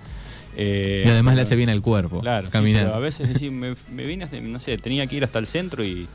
Eh, 0.55 1.03
y 1.05 1.09
además 1.09 1.35
le 1.35 1.41
hace 1.41 1.57
bien 1.57 1.69
al 1.69 1.81
cuerpo. 1.81 2.21
Claro, 2.21 2.49
caminar. 2.49 2.87
a 2.87 2.99
veces 2.99 3.27
decir, 3.27 3.51
me, 3.51 3.75
me 3.91 4.05
vine, 4.05 4.25
no 4.41 4.61
sé, 4.61 4.77
tenía 4.77 5.05
que 5.05 5.17
ir 5.17 5.25
hasta 5.25 5.39
el 5.39 5.47
centro 5.47 5.83
y 5.83 6.07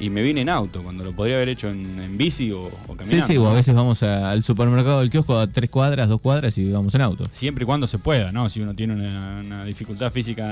y 0.00 0.08
me 0.08 0.22
vine 0.22 0.40
en 0.40 0.48
auto, 0.48 0.82
cuando 0.82 1.04
lo 1.04 1.12
podría 1.12 1.36
haber 1.36 1.50
hecho 1.50 1.68
en, 1.68 2.16
bici 2.16 2.50
o, 2.52 2.70
caminando. 2.96 3.26
Sí, 3.26 3.32
sí, 3.32 3.38
o 3.38 3.48
a 3.48 3.54
veces 3.54 3.74
vamos 3.74 4.02
al 4.02 4.42
supermercado 4.42 5.00
del 5.00 5.10
kiosco 5.10 5.38
a 5.38 5.46
tres 5.46 5.68
cuadras, 5.68 6.08
dos 6.08 6.20
cuadras 6.20 6.56
y 6.58 6.70
vamos 6.72 6.94
en 6.94 7.02
auto. 7.02 7.24
Siempre 7.32 7.64
y 7.64 7.66
cuando 7.66 7.86
se 7.86 7.98
pueda, 7.98 8.32
¿no? 8.32 8.48
Si 8.48 8.60
uno 8.60 8.74
tiene 8.74 8.94
una, 8.94 9.64
dificultad 9.64 10.10
física 10.10 10.46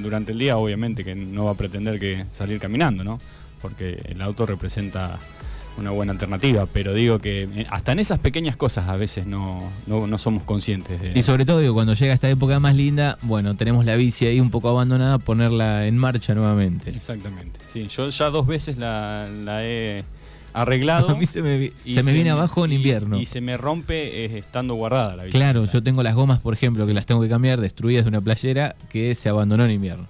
durante 0.00 0.32
el 0.32 0.38
día, 0.38 0.56
obviamente 0.56 1.04
que 1.04 1.14
no 1.14 1.44
va 1.44 1.52
a 1.52 1.54
pretender 1.54 2.00
que 2.00 2.24
salir 2.32 2.58
caminando, 2.58 3.04
¿no? 3.04 3.20
Porque 3.60 4.00
el 4.08 4.22
auto 4.22 4.46
representa 4.46 5.18
una 5.78 5.90
buena 5.90 6.12
alternativa, 6.12 6.66
pero 6.66 6.94
digo 6.94 7.18
que 7.18 7.44
eh, 7.44 7.66
hasta 7.70 7.92
en 7.92 7.98
esas 7.98 8.18
pequeñas 8.18 8.56
cosas 8.56 8.88
a 8.88 8.96
veces 8.96 9.26
no, 9.26 9.70
no, 9.86 10.18
somos 10.18 10.42
conscientes. 10.44 11.00
De... 11.00 11.12
Y 11.14 11.22
sobre 11.22 11.44
todo, 11.44 11.60
digo, 11.60 11.74
cuando 11.74 11.94
llega 11.94 12.14
esta 12.14 12.28
época 12.30 12.60
más 12.60 12.74
linda, 12.74 13.18
bueno, 13.22 13.54
tenemos 13.56 13.84
la 13.84 13.96
bici 13.96 14.26
ahí 14.26 14.40
un 14.40 14.50
poco 14.50 14.68
abandonada, 14.68 15.18
ponerla 15.18 15.86
en 15.86 15.96
marcha 15.98 16.34
nuevamente. 16.34 16.90
Exactamente, 16.90 17.60
sí, 17.68 17.88
yo 17.88 18.08
ya 18.08 18.30
dos 18.30 18.46
veces 18.46 18.78
la, 18.78 19.28
la 19.44 19.64
he 19.64 20.04
arreglado. 20.56 21.10
A 21.14 21.14
mí 21.14 21.26
se 21.26 21.42
me, 21.42 22.12
viene 22.12 22.30
abajo 22.30 22.64
en 22.64 22.72
invierno. 22.72 23.20
Y, 23.20 23.26
se 23.26 23.40
me 23.40 23.56
rompe 23.56 24.24
eh, 24.24 24.38
estando 24.38 24.74
guardada 24.74 25.16
la 25.16 25.24
bicicleta. 25.24 25.52
Claro, 25.52 25.64
yo 25.66 25.82
tengo 25.82 26.02
las 26.02 26.14
gomas, 26.14 26.40
por 26.40 26.54
ejemplo, 26.54 26.86
que 26.86 26.94
las 26.94 27.06
tengo 27.06 27.20
que 27.20 27.28
cambiar, 27.28 27.60
destruidas 27.60 28.04
de 28.04 28.08
una 28.08 28.20
playera 28.20 28.74
que 28.88 29.14
se 29.14 29.28
abandonó 29.28 29.64
en 29.66 29.72
invierno. 29.72 30.08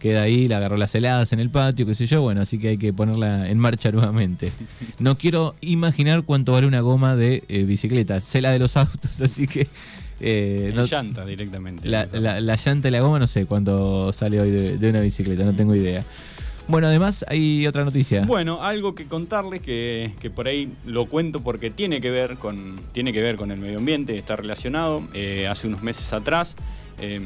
Queda 0.00 0.22
ahí, 0.22 0.48
la 0.48 0.58
agarró 0.58 0.76
las 0.76 0.94
heladas 0.94 1.32
en 1.32 1.40
el 1.40 1.48
patio, 1.48 1.86
qué 1.86 1.94
sé 1.94 2.06
yo, 2.06 2.20
bueno, 2.20 2.42
así 2.42 2.58
que 2.58 2.68
hay 2.68 2.78
que 2.78 2.92
ponerla 2.92 3.48
en 3.48 3.58
marcha 3.58 3.90
nuevamente. 3.90 4.52
No 4.98 5.16
quiero 5.16 5.54
imaginar 5.60 6.22
cuánto 6.22 6.52
vale 6.52 6.66
una 6.66 6.80
goma 6.80 7.16
de 7.16 7.42
eh, 7.48 7.64
bicicleta, 7.64 8.20
sé 8.20 8.40
la 8.40 8.50
de 8.52 8.58
los 8.58 8.76
autos, 8.76 9.20
así 9.20 9.46
que... 9.46 9.66
Eh, 10.20 10.72
no, 10.74 10.84
llanta 10.84 11.24
directamente. 11.26 11.88
La, 11.88 12.06
llanta 12.56 12.88
y 12.88 12.90
la 12.90 13.00
goma 13.00 13.18
no 13.18 13.26
sé 13.26 13.46
cuánto 13.46 14.12
sale 14.12 14.40
hoy 14.40 14.50
de 14.50 14.88
una 14.88 15.00
bicicleta, 15.00 15.44
no 15.44 15.54
tengo 15.54 15.74
idea. 15.74 16.04
Bueno, 16.66 16.86
además 16.86 17.24
hay 17.28 17.66
otra 17.66 17.84
noticia. 17.84 18.24
Bueno, 18.24 18.62
algo 18.62 18.94
que 18.94 19.06
contarles 19.06 19.60
que, 19.60 20.12
por 20.34 20.48
ahí 20.48 20.72
lo 20.86 21.06
cuento 21.06 21.40
porque 21.40 21.70
tiene 21.70 22.00
que 22.00 22.10
ver 22.10 22.36
con, 22.36 22.80
tiene 22.92 23.12
que 23.12 23.20
ver 23.20 23.36
con 23.36 23.50
el 23.50 23.60
medio 23.60 23.78
ambiente, 23.78 24.16
está 24.16 24.36
relacionado. 24.36 25.02
Eh, 25.12 25.46
hace 25.46 25.66
unos 25.68 25.82
meses 25.82 26.12
atrás 26.12 26.56
eh, 27.00 27.20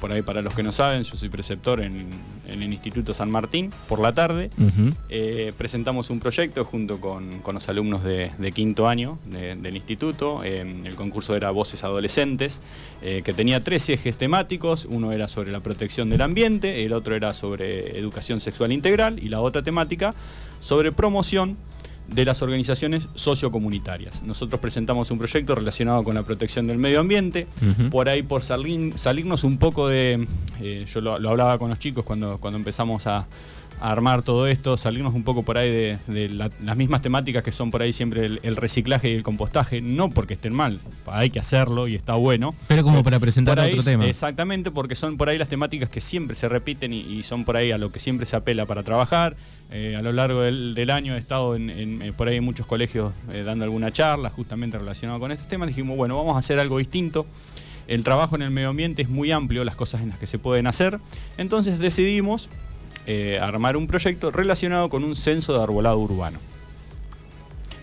por 0.00 0.12
ahí 0.12 0.22
para 0.22 0.42
los 0.42 0.54
que 0.54 0.62
no 0.62 0.72
saben, 0.72 1.02
yo 1.02 1.16
soy 1.16 1.28
preceptor 1.28 1.80
en, 1.80 2.06
el 2.46 2.62
Instituto 2.62 3.12
San 3.12 3.30
Martín 3.30 3.70
por 3.88 4.00
la 4.00 4.12
tarde. 4.12 4.50
Eh, 5.10 5.52
presentamos 5.58 6.10
un 6.10 6.18
proyecto 6.18 6.64
junto 6.64 7.00
con, 7.00 7.42
los 7.52 7.68
alumnos 7.68 8.02
de, 8.04 8.52
quinto 8.54 8.88
año 8.88 9.18
del 9.26 9.76
instituto. 9.76 10.42
Eh, 10.44 10.60
el 10.84 10.94
concurso 10.94 11.36
era 11.36 11.50
Voces 11.50 11.84
Adolescentes, 11.84 12.60
eh, 13.02 13.22
que 13.24 13.32
tenía 13.32 13.62
tres 13.62 13.88
ejes 13.88 14.16
temáticos. 14.16 14.86
Uno 14.86 15.12
era 15.12 15.28
sobre 15.28 15.52
la 15.52 15.60
protección 15.60 16.10
del 16.10 16.22
ambiente, 16.22 16.84
el 16.84 16.92
otro 16.92 17.14
era 17.14 17.34
sobre 17.34 17.98
educación 17.98 18.40
sexual 18.40 18.72
integral 18.72 19.18
y 19.22 19.28
la 19.28 19.40
otra 19.40 19.62
temática 19.62 20.14
sobre 20.60 20.92
promoción 20.92 21.56
de 22.08 22.24
las 22.24 22.42
organizaciones 22.42 23.08
sociocomunitarias. 23.14 24.22
Nosotros 24.22 24.60
presentamos 24.60 25.10
un 25.10 25.18
proyecto 25.18 25.54
relacionado 25.54 26.02
con 26.04 26.14
la 26.14 26.22
protección 26.22 26.66
del 26.66 26.78
medio 26.78 27.00
ambiente, 27.00 27.46
por 27.90 28.08
ahí 28.08 28.22
por 28.22 28.42
salirnos 28.42 29.44
un 29.44 29.58
poco 29.58 29.88
de, 29.88 30.26
eh, 30.60 30.86
yo 30.92 31.00
lo, 31.00 31.14
hablaba 31.14 31.58
con 31.58 31.68
los 31.68 31.78
chicos 31.78 32.04
cuando, 32.04 32.38
cuando 32.38 32.56
empezamos 32.58 33.06
a, 33.06 33.26
armar 33.80 34.22
todo 34.22 34.46
esto, 34.46 34.76
salirnos 34.76 35.14
un 35.14 35.22
poco 35.22 35.42
por 35.42 35.58
ahí 35.58 35.70
de, 35.70 36.28
las 36.28 36.76
mismas 36.76 37.02
temáticas 37.02 37.42
que 37.42 37.52
son 37.52 37.70
por 37.70 37.82
ahí 37.82 37.92
siempre 37.92 38.26
el, 38.26 38.56
reciclaje 38.56 39.10
y 39.10 39.14
el 39.14 39.22
compostaje, 39.22 39.80
no 39.80 40.10
porque 40.10 40.34
estén 40.34 40.54
mal, 40.54 40.80
hay 41.06 41.30
que 41.30 41.38
hacerlo 41.38 41.88
y 41.88 41.94
está 41.94 42.14
bueno. 42.14 42.54
Pero 42.66 42.82
como 42.82 43.02
para 43.04 43.20
presentar 43.20 43.58
otro 43.58 43.82
tema. 43.82 44.06
Exactamente, 44.06 44.70
porque 44.70 44.94
son 44.94 45.16
por 45.16 45.28
ahí 45.28 45.38
las 45.38 45.48
temáticas 45.48 45.88
que 45.88 46.00
siempre 46.00 46.34
se 46.34 46.48
repiten 46.48 46.92
y, 46.92 47.22
son 47.22 47.44
por 47.44 47.56
ahí 47.56 47.72
a 47.72 47.78
lo 47.78 47.90
que 47.90 47.98
siempre 47.98 48.26
se 48.26 48.36
apela 48.36 48.64
para 48.66 48.82
trabajar. 48.82 49.36
Eh, 49.70 49.96
a 49.96 50.02
lo 50.02 50.12
largo 50.12 50.40
del, 50.40 50.90
año 50.90 51.14
he 51.14 51.18
estado 51.18 51.54
en, 51.54 52.00
eh, 52.00 52.12
por 52.16 52.28
ahí 52.28 52.36
en 52.36 52.44
muchos 52.44 52.66
colegios 52.66 53.12
eh, 53.32 53.42
dando 53.42 53.64
alguna 53.64 53.92
charla 53.92 54.30
justamente 54.30 54.78
relacionada 54.78 55.18
con 55.18 55.30
estos 55.30 55.48
temas. 55.48 55.68
Dijimos, 55.68 55.96
bueno, 55.96 56.16
vamos 56.16 56.36
a 56.36 56.38
hacer 56.38 56.58
algo 56.58 56.78
distinto. 56.78 57.26
El 57.86 58.04
trabajo 58.04 58.36
en 58.36 58.42
el 58.42 58.50
medio 58.50 58.68
ambiente 58.68 59.02
es 59.02 59.08
muy 59.08 59.32
amplio, 59.32 59.64
las 59.64 59.74
cosas 59.74 60.02
en 60.02 60.10
las 60.10 60.18
que 60.18 60.26
se 60.26 60.38
pueden 60.38 60.66
hacer. 60.66 61.00
Entonces 61.38 61.78
decidimos 61.78 62.48
eh, 63.10 63.38
armar 63.40 63.78
un 63.78 63.86
proyecto 63.86 64.30
relacionado 64.30 64.90
con 64.90 65.02
un 65.02 65.16
censo 65.16 65.54
de 65.54 65.62
arbolado 65.62 65.98
urbano. 65.98 66.38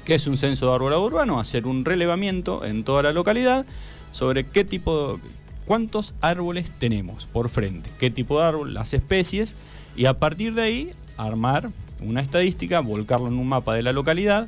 ¿Qué 0.05 0.13
es 0.13 0.27
un 0.27 0.37
censo 0.37 0.67
de 0.67 0.75
arbolado 0.75 1.03
urbano? 1.03 1.39
Hacer 1.39 1.65
un 1.65 1.83
relevamiento 1.83 2.63
en 2.63 2.83
toda 2.83 3.01
la 3.01 3.11
localidad 3.11 3.65
sobre 4.11 4.43
qué 4.43 4.63
tipo, 4.63 5.19
cuántos 5.65 6.13
árboles 6.21 6.69
tenemos 6.77 7.25
por 7.25 7.49
frente, 7.49 7.89
qué 7.99 8.11
tipo 8.11 8.39
de 8.39 8.45
árbol, 8.45 8.75
las 8.75 8.93
especies, 8.93 9.55
y 9.95 10.05
a 10.05 10.19
partir 10.19 10.53
de 10.53 10.61
ahí 10.61 10.91
armar 11.17 11.71
una 12.01 12.21
estadística, 12.21 12.79
volcarlo 12.81 13.27
en 13.27 13.39
un 13.39 13.49
mapa 13.49 13.73
de 13.73 13.81
la 13.81 13.93
localidad 13.93 14.47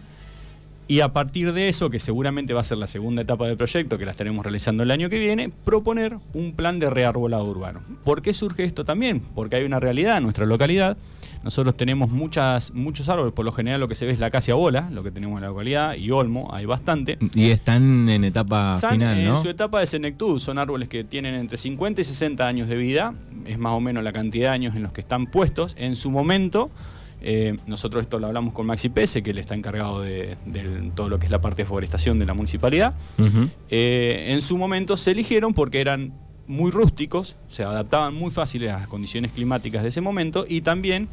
Y 0.88 1.02
a 1.02 1.12
partir 1.12 1.52
de 1.52 1.68
eso, 1.68 1.90
que 1.90 2.00
seguramente 2.00 2.54
va 2.54 2.62
a 2.62 2.64
ser 2.64 2.78
la 2.78 2.88
segunda 2.88 3.22
etapa 3.22 3.46
del 3.46 3.58
proyecto, 3.58 3.98
que 3.98 4.06
la 4.06 4.12
estaremos 4.12 4.46
realizando 4.46 4.84
el 4.84 4.92
año 4.92 5.10
que 5.10 5.20
viene, 5.20 5.52
proponer 5.66 6.18
un 6.34 6.54
plan 6.54 6.80
de 6.80 6.90
rearbolado 6.90 7.44
urbano. 7.44 7.82
¿Por 8.06 8.22
qué 8.22 8.34
surge 8.34 8.64
esto 8.64 8.86
también? 8.86 9.22
Porque 9.36 9.58
hay 9.58 9.66
una 9.66 9.82
realidad 9.82 10.18
en 10.18 10.24
nuestra 10.24 10.46
localidad. 10.46 10.98
Nosotros 11.44 11.76
tenemos 11.76 12.10
muchas, 12.10 12.74
muchos 12.74 13.10
árboles, 13.10 13.34
por 13.34 13.44
lo 13.44 13.52
general 13.52 13.82
lo 13.82 13.88
que 13.88 13.96
se 13.96 14.06
ve 14.06 14.14
es 14.14 14.20
la 14.20 14.28
acacia 14.28 14.56
bola, 14.56 14.90
lo 14.92 15.04
que 15.04 15.12
tenemos 15.12 15.38
en 15.38 15.42
la 15.44 15.50
localidad, 15.50 15.96
y 15.96 16.10
olmo, 16.12 16.50
hay 16.54 16.66
bastante. 16.66 17.18
Y 17.36 17.52
están 17.52 18.08
en 18.08 18.24
etapa 18.24 18.74
final, 18.74 19.24
¿no? 19.26 19.36
En 19.36 19.42
su 19.42 19.50
etapa 19.50 19.82
de 19.82 19.88
senectud, 19.88 20.40
son 20.40 20.58
árboles 20.58 20.88
que 20.88 21.04
tienen 21.04 21.36
entre 21.36 21.58
50 21.58 22.02
y 22.02 22.04
60 22.06 22.48
años 22.48 22.68
de 22.70 22.78
vida, 22.78 23.14
es 23.46 23.58
más 23.58 23.74
o 23.74 23.82
menos 23.82 24.04
la 24.04 24.14
cantidad 24.14 24.50
de 24.50 24.56
años 24.56 24.76
en 24.76 24.84
los 24.84 24.94
que 24.94 25.02
están 25.02 25.28
puestos. 25.28 25.76
En 25.78 25.96
su 25.96 26.12
momento 26.12 26.72
eh, 27.22 27.58
nosotros 27.66 28.04
esto 28.04 28.20
lo 28.20 28.28
hablamos 28.28 28.54
con 28.54 28.66
Maxi 28.66 28.90
Pese, 28.90 29.24
que 29.24 29.32
él 29.32 29.38
está 29.38 29.56
encargado 29.56 30.02
de, 30.02 30.38
todo 30.96 31.10
lo 31.10 31.20
que 31.20 31.26
es 31.26 31.32
la 31.32 31.42
parte 31.42 31.64
de 31.64 31.66
forestación 31.66 32.20
de 32.20 32.26
la 32.26 32.34
municipalidad. 32.34 32.96
Eh, 33.70 34.26
en 34.30 34.42
su 34.42 34.58
momento 34.58 34.98
se 34.98 35.12
eligieron 35.12 35.54
porque 35.54 35.82
eran 35.82 36.14
muy 36.48 36.72
rústicos, 36.72 37.36
se 37.50 37.64
adaptaban 37.64 38.14
muy 38.14 38.32
fáciles 38.32 38.72
a 38.72 38.80
las 38.80 38.88
condiciones 38.88 39.32
climáticas 39.32 39.84
de 39.84 39.90
ese 39.90 40.02
momento 40.02 40.46
y 40.48 40.62
también 40.62 41.10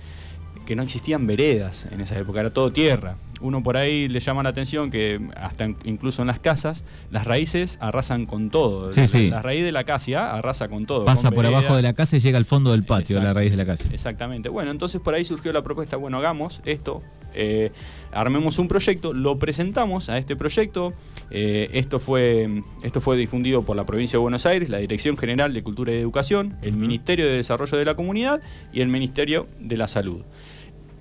que 0.64 0.76
no 0.76 0.82
existían 0.82 1.26
veredas 1.26 1.86
en 1.90 2.00
esa 2.00 2.18
época, 2.18 2.40
era 2.40 2.50
todo 2.50 2.72
tierra. 2.72 3.16
Uno 3.40 3.62
por 3.62 3.76
ahí 3.76 4.08
le 4.08 4.20
llama 4.20 4.42
la 4.42 4.48
atención 4.50 4.90
que 4.90 5.20
hasta 5.36 5.68
incluso 5.84 6.22
en 6.22 6.28
las 6.28 6.38
casas 6.38 6.84
las 7.10 7.24
raíces 7.24 7.78
arrasan 7.80 8.26
con 8.26 8.48
todo. 8.48 8.90
la, 8.90 9.42
raíz 9.42 9.64
de 9.64 9.72
la 9.72 9.80
acacia 9.80 10.32
arrasa 10.32 10.68
con 10.68 10.86
todo. 10.86 11.04
Pasa 11.04 11.30
por 11.30 11.44
abajo 11.44 11.76
de 11.76 11.82
la 11.82 11.92
casa 11.92 12.16
y 12.16 12.20
llega 12.20 12.38
al 12.38 12.44
fondo 12.44 12.70
del 12.70 12.84
patio 12.84 13.20
la 13.20 13.34
raíz 13.34 13.50
de 13.50 13.56
la 13.56 13.66
casa. 13.66 13.88
Exactamente. 13.92 14.48
Bueno, 14.48 14.70
entonces 14.70 15.00
por 15.00 15.14
ahí 15.14 15.24
surgió 15.24 15.52
la 15.52 15.62
propuesta, 15.62 15.96
bueno, 15.96 16.18
hagamos 16.18 16.60
esto, 16.64 17.02
eh, 17.34 17.70
armemos 18.12 18.58
un 18.58 18.68
proyecto, 18.68 19.12
lo 19.12 19.36
presentamos 19.36 20.08
a 20.08 20.18
este 20.18 20.36
proyecto. 20.36 20.94
Eh, 21.30 21.68
esto, 21.72 21.98
fue, 21.98 22.62
esto 22.82 23.00
fue 23.00 23.16
difundido 23.16 23.62
por 23.62 23.76
la 23.76 23.84
provincia 23.84 24.18
de 24.18 24.22
Buenos 24.22 24.46
Aires, 24.46 24.70
la 24.70 24.78
Dirección 24.78 25.16
General 25.16 25.52
de 25.52 25.62
Cultura 25.62 25.92
y 25.92 25.96
Educación, 25.96 26.56
el 26.62 26.76
Ministerio 26.76 27.26
de 27.26 27.32
Desarrollo 27.32 27.76
de 27.76 27.84
la 27.84 27.94
Comunidad 27.94 28.40
y 28.72 28.80
el 28.80 28.88
Ministerio 28.88 29.46
de 29.58 29.76
la 29.76 29.88
Salud. 29.88 30.22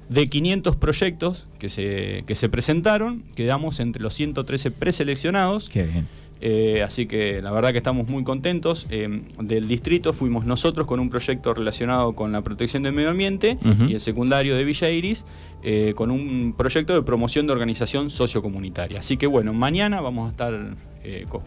De 0.09 0.27
500 0.27 0.75
proyectos 0.75 1.47
que 1.59 1.69
se, 1.69 2.23
que 2.27 2.35
se 2.35 2.49
presentaron, 2.49 3.23
quedamos 3.35 3.79
entre 3.79 4.01
los 4.01 4.13
113 4.13 4.71
preseleccionados. 4.71 5.69
Qué 5.69 5.83
bien. 5.83 6.07
Eh, 6.45 6.83
así 6.83 7.05
que 7.05 7.41
la 7.41 7.51
verdad 7.51 7.71
que 7.71 7.77
estamos 7.77 8.09
muy 8.09 8.25
contentos. 8.25 8.85
Eh, 8.89 9.21
del 9.39 9.69
distrito 9.69 10.11
fuimos 10.11 10.45
nosotros 10.45 10.85
con 10.85 10.99
un 10.99 11.09
proyecto 11.09 11.53
relacionado 11.53 12.11
con 12.11 12.33
la 12.33 12.41
protección 12.41 12.83
del 12.83 12.91
medio 12.91 13.11
ambiente 13.11 13.57
y 13.87 13.93
el 13.93 14.01
secundario 14.01 14.57
de 14.57 14.65
Villa 14.65 14.89
Iris 14.89 15.23
eh, 15.63 15.93
con 15.95 16.11
un 16.11 16.53
proyecto 16.57 16.93
de 16.93 17.01
promoción 17.01 17.47
de 17.47 17.53
organización 17.53 18.09
sociocomunitaria. 18.09 18.99
Así 18.99 19.15
que 19.15 19.25
bueno, 19.25 19.53
mañana 19.53 20.01
vamos 20.01 20.27
a 20.27 20.31
estar 20.31 20.75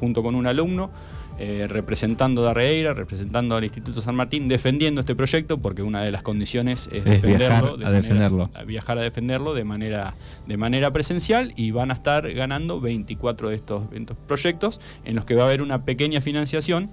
junto 0.00 0.22
con 0.22 0.34
un 0.34 0.46
alumno 0.46 0.90
eh, 1.38 1.66
representando 1.68 2.42
a 2.42 2.46
Darreira, 2.46 2.94
representando 2.94 3.56
al 3.56 3.64
Instituto 3.64 4.00
San 4.00 4.14
Martín, 4.14 4.48
defendiendo 4.48 5.00
este 5.00 5.14
proyecto, 5.14 5.58
porque 5.58 5.82
una 5.82 6.02
de 6.02 6.10
las 6.10 6.22
condiciones 6.22 6.88
es, 6.92 7.04
defenderlo, 7.04 7.76
viajar 7.76 7.86
a 7.86 7.90
defenderlo. 7.90 8.50
viajar 8.66 8.98
a 8.98 9.02
defenderlo 9.02 9.54
de 9.54 9.64
manera, 9.64 10.14
de 10.46 10.56
manera 10.56 10.92
presencial 10.92 11.52
y 11.56 11.72
van 11.72 11.90
a 11.90 11.94
estar 11.94 12.32
ganando 12.32 12.80
24 12.80 13.50
de 13.50 13.56
estos, 13.56 13.82
proyectos 14.26 14.80
en 15.04 15.16
los 15.16 15.24
que 15.24 15.34
va 15.34 15.42
a 15.42 15.46
haber 15.46 15.60
una 15.60 15.84
pequeña 15.84 16.20
financiación 16.20 16.90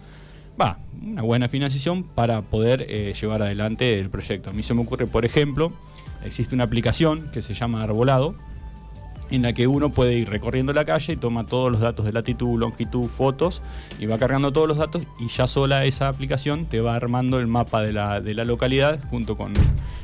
va, 0.59 0.77
una 1.01 1.21
buena 1.21 1.47
financiación 1.47 2.03
para 2.03 2.41
poder 2.41 2.85
eh, 2.87 3.13
llevar 3.19 3.41
adelante 3.41 3.97
el 3.99 4.09
proyecto. 4.09 4.49
A 4.49 4.53
mí 4.53 4.61
se 4.61 4.73
me 4.73 4.81
ocurre, 4.81 5.07
por 5.07 5.25
ejemplo, 5.25 5.71
existe 6.23 6.53
una 6.53 6.65
aplicación 6.65 7.29
que 7.33 7.41
se 7.41 7.53
llama 7.53 7.81
Arbolado, 7.81 8.35
en 9.35 9.41
la 9.41 9.53
que 9.53 9.67
uno 9.67 9.91
puede 9.91 10.13
ir 10.13 10.29
recorriendo 10.29 10.73
la 10.73 10.85
calle 10.85 11.13
y 11.13 11.17
toma 11.17 11.45
todos 11.45 11.71
los 11.71 11.81
datos 11.81 12.05
de 12.05 12.13
latitud, 12.13 12.59
longitud, 12.59 13.07
fotos 13.07 13.61
y 13.99 14.05
va 14.05 14.17
cargando 14.17 14.51
todos 14.51 14.67
los 14.67 14.77
datos 14.77 15.03
y 15.19 15.27
ya 15.27 15.47
sola 15.47 15.85
esa 15.85 16.07
aplicación 16.07 16.65
te 16.65 16.81
va 16.81 16.95
armando 16.95 17.39
el 17.39 17.47
mapa 17.47 17.81
de 17.81 17.93
la, 17.93 18.21
de 18.21 18.33
la 18.33 18.45
localidad 18.45 18.99
junto 19.09 19.35
con, 19.35 19.53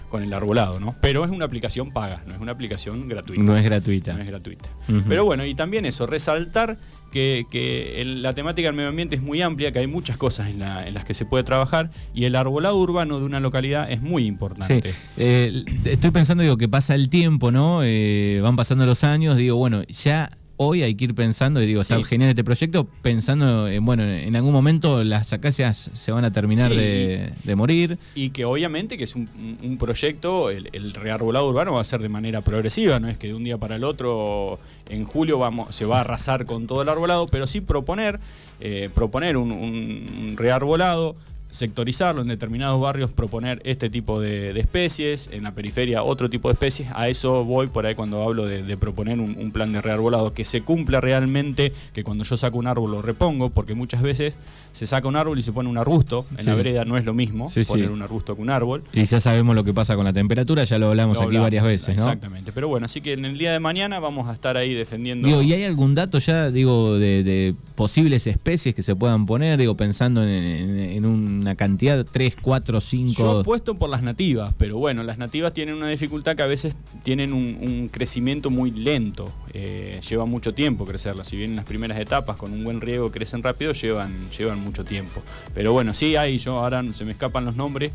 con 0.09 0.23
el 0.23 0.33
arbolado, 0.33 0.79
¿no? 0.79 0.95
Pero 1.01 1.23
es 1.23 1.31
una 1.31 1.45
aplicación 1.45 1.91
paga, 1.91 2.23
no 2.27 2.33
es 2.33 2.41
una 2.41 2.51
aplicación 2.51 3.07
gratuita. 3.07 3.43
No 3.43 3.55
es 3.55 3.63
gratuita. 3.63 4.13
No 4.13 4.21
es 4.21 4.27
gratuita. 4.27 4.69
Pero 5.07 5.25
bueno, 5.25 5.45
y 5.45 5.53
también 5.55 5.85
eso, 5.85 6.07
resaltar 6.07 6.77
que, 7.09 8.03
la 8.05 8.33
temática 8.33 8.67
del 8.67 8.75
medio 8.75 8.89
ambiente 8.89 9.15
es 9.15 9.21
muy 9.21 9.41
amplia, 9.41 9.71
que 9.71 9.79
hay 9.79 9.87
muchas 9.87 10.17
cosas 10.17 10.49
en, 10.49 10.59
las 10.59 11.05
que 11.05 11.13
se 11.13 11.25
puede 11.25 11.43
trabajar 11.43 11.91
y 12.13 12.25
el 12.25 12.35
arbolado 12.35 12.77
urbano 12.77 13.19
de 13.19 13.25
una 13.25 13.39
localidad 13.39 13.91
es 13.91 14.01
muy 14.01 14.25
importante. 14.25 14.93
Eh, 15.17 15.63
estoy 15.85 16.11
pensando, 16.11 16.43
digo, 16.43 16.57
que 16.57 16.69
pasa 16.69 16.95
el 16.95 17.09
tiempo, 17.09 17.51
¿no? 17.51 17.81
Eh, 17.83 18.39
van 18.41 18.55
pasando 18.55 18.85
los 18.85 19.03
años, 19.03 19.37
digo, 19.37 19.57
bueno, 19.57 19.83
ya 19.83 20.29
hoy 20.61 20.83
hay 20.83 20.93
que 20.95 21.05
ir 21.05 21.15
pensando, 21.15 21.63
y 21.63 21.65
digo, 21.65 21.79
está 21.79 22.03
genial 22.03 22.31
este 22.31 22.43
proyecto, 22.43 22.85
pensando, 23.01 23.69
en, 23.69 23.85
bueno, 23.85 24.03
en 24.03 24.35
algún 24.35 24.51
momento 24.51 25.05
las 25.05 25.31
acacias 25.31 25.89
se 25.93 26.11
van 26.11 26.25
a 26.25 26.33
terminar 26.33 26.69
de, 26.69 27.55
morir. 27.55 27.97
Y 28.13 28.31
que 28.31 28.43
obviamente 28.43 28.97
que 28.97 29.05
es 29.05 29.15
un, 29.15 29.77
proyecto, 29.79 30.49
el, 30.49 30.93
rearbolado 30.93 31.47
urbano 31.47 31.73
va 31.73 31.81
a 31.81 31.85
ser 31.85 32.01
de 32.01 32.09
manera 32.09 32.41
progresiva, 32.41 32.99
no 32.99 33.07
es 33.07 33.17
que 33.17 33.27
de 33.27 33.35
un 33.35 33.45
día 33.45 33.57
para 33.57 33.77
el 33.77 33.85
otro, 33.85 34.59
en 34.89 35.05
julio 35.05 35.39
vamos, 35.39 35.73
se 35.73 35.85
va 35.85 35.99
a 35.99 36.01
arrasar 36.01 36.45
con 36.45 36.67
todo 36.67 36.81
el 36.81 36.89
arbolado, 36.89 37.27
pero 37.27 37.47
sí 37.47 37.61
proponer, 37.61 38.19
eh, 38.59 38.89
proponer 38.93 39.37
un, 39.37 39.53
un 39.53 40.35
rearbolado 40.35 41.15
sectorizarlo 41.49 42.21
en 42.21 42.27
determinados 42.27 42.79
barrios, 42.79 43.11
proponer 43.11 43.61
este 43.63 43.89
tipo 43.89 44.19
de, 44.19 44.57
especies, 44.59 45.29
en 45.31 45.43
la 45.43 45.53
periferia 45.53 46.03
otro 46.03 46.29
tipo 46.29 46.49
de 46.49 46.53
especies. 46.53 46.89
A 46.93 47.09
eso 47.09 47.43
voy 47.43 47.67
por 47.67 47.85
ahí 47.85 47.95
cuando 47.95 48.21
hablo 48.21 48.45
de, 48.45 48.77
proponer 48.77 49.19
un, 49.19 49.51
plan 49.51 49.73
de 49.73 49.81
rearbolado, 49.81 50.33
que 50.33 50.45
se 50.45 50.61
cumpla 50.61 51.01
realmente, 51.01 51.73
que 51.93 52.03
cuando 52.03 52.23
yo 52.23 52.37
saco 52.37 52.57
un 52.57 52.67
árbol 52.67 52.91
lo 52.91 53.01
repongo, 53.01 53.49
porque 53.49 53.73
muchas 53.73 54.01
veces 54.01 54.35
se 54.73 54.85
saca 54.85 55.07
un 55.07 55.15
árbol 55.15 55.39
y 55.39 55.41
se 55.41 55.51
pone 55.51 55.69
un 55.69 55.77
arbusto. 55.77 56.25
En 56.37 56.45
la 56.45 56.53
vereda 56.53 56.85
no 56.85 56.97
es 56.97 57.05
lo 57.05 57.13
mismo 57.13 57.47
poner 57.67 57.91
un 57.91 58.01
arbusto 58.01 58.35
que 58.35 58.41
un 58.41 58.49
árbol. 58.49 58.83
Y 58.93 59.05
ya 59.05 59.19
sabemos 59.19 59.55
lo 59.55 59.63
que 59.63 59.73
pasa 59.73 59.95
con 59.95 60.05
la 60.05 60.13
temperatura, 60.13 60.63
ya 60.63 60.77
lo 60.77 60.89
hablamos 60.89 61.19
aquí 61.19 61.37
varias 61.37 61.63
veces. 61.63 61.89
Exactamente. 61.89 62.38
Pero 62.53 62.67
bueno, 62.67 62.85
así 62.85 63.01
que 63.01 63.13
en 63.13 63.25
el 63.25 63.37
día 63.37 63.51
de 63.51 63.59
mañana 63.59 63.99
vamos 63.99 64.27
a 64.27 64.33
estar 64.33 64.57
ahí 64.57 64.73
defendiendo. 64.73 65.27
Digo, 65.27 65.41
¿y 65.41 65.53
hay 65.53 65.63
algún 65.63 65.95
dato 65.95 66.19
ya, 66.19 66.51
digo, 66.51 66.97
de, 66.97 67.53
posibles 67.75 68.27
especies 68.27 68.75
que 68.75 68.81
se 68.81 68.95
puedan 68.95 69.25
poner? 69.25 69.59
Digo, 69.59 69.75
pensando 69.75 70.23
en, 70.23 71.05
una 71.05 71.55
cantidad, 71.55 72.05
3, 72.05 72.35
4, 72.41 72.81
5. 72.81 73.13
Yo 73.17 73.43
puesto 73.43 73.75
por 73.75 73.89
las 73.89 74.03
nativas, 74.03 74.53
pero 74.57 74.77
bueno, 74.77 75.03
las 75.03 75.17
nativas 75.17 75.53
tienen 75.53 75.75
una 75.75 75.89
dificultad 75.89 76.35
que 76.35 76.43
a 76.43 76.47
veces 76.47 76.75
tienen 77.03 77.33
un, 77.33 77.89
crecimiento 77.91 78.49
muy 78.49 78.71
lento. 78.71 79.31
Eh, 79.53 79.99
lleva 80.07 80.25
mucho 80.25 80.53
tiempo 80.53 80.85
crecerlas. 80.85 81.27
Si 81.27 81.35
bien 81.35 81.51
en 81.51 81.55
las 81.55 81.65
primeras 81.65 81.99
etapas 81.99 82.37
con 82.37 82.51
un 82.53 82.63
buen 82.63 82.81
riego 82.81 83.11
crecen 83.11 83.41
rápido, 83.41 83.73
llevan, 83.73 84.29
llevan 84.37 84.59
mucho 84.59 84.83
tiempo. 84.83 85.21
Pero 85.53 85.73
bueno, 85.73 85.93
sí 85.93 86.15
hay, 86.15 86.37
yo 86.37 86.59
ahora 86.59 86.83
se 86.93 87.05
me 87.05 87.11
escapan 87.11 87.45
los 87.45 87.55
nombres, 87.55 87.91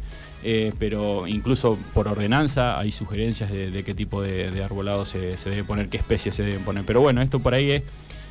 eh, 0.47 0.75
pero 0.79 1.27
incluso 1.27 1.79
por 1.95 2.07
ordenanza 2.07 2.79
hay 2.79 2.93
sugerencias 2.93 3.51
de, 3.51 3.83
qué 3.83 3.95
tipo 3.95 4.21
de, 4.21 4.63
arbolado 4.63 5.07
se, 5.07 5.37
debe 5.43 5.65
poner, 5.65 5.89
qué 5.89 5.97
especies 5.97 6.35
se 6.35 6.43
deben 6.43 6.63
poner. 6.65 6.85
Pero 6.85 7.01
bueno, 7.01 7.23
esto 7.23 7.41
por 7.41 7.55
ahí 7.55 7.71
es 7.71 7.83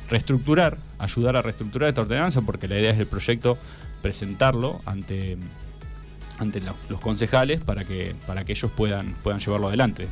reestructurar, 0.08 0.78
ayudar 0.98 1.34
a 1.34 1.42
reestructurar 1.42 1.88
esta 1.88 2.02
ordenanza, 2.02 2.40
porque 2.42 2.68
la 2.68 2.78
idea 2.78 2.92
es 2.92 3.00
el 3.00 3.06
proyecto 3.06 3.58
presentarlo 4.00 4.80
ante 4.86 5.36
ante 6.38 6.60
los 6.88 7.00
concejales 7.00 7.60
para 7.60 7.84
que 7.84 8.14
para 8.26 8.44
que 8.44 8.52
ellos 8.52 8.70
puedan 8.70 9.14
puedan 9.22 9.40
llevarlo 9.40 9.68
adelante. 9.68 10.08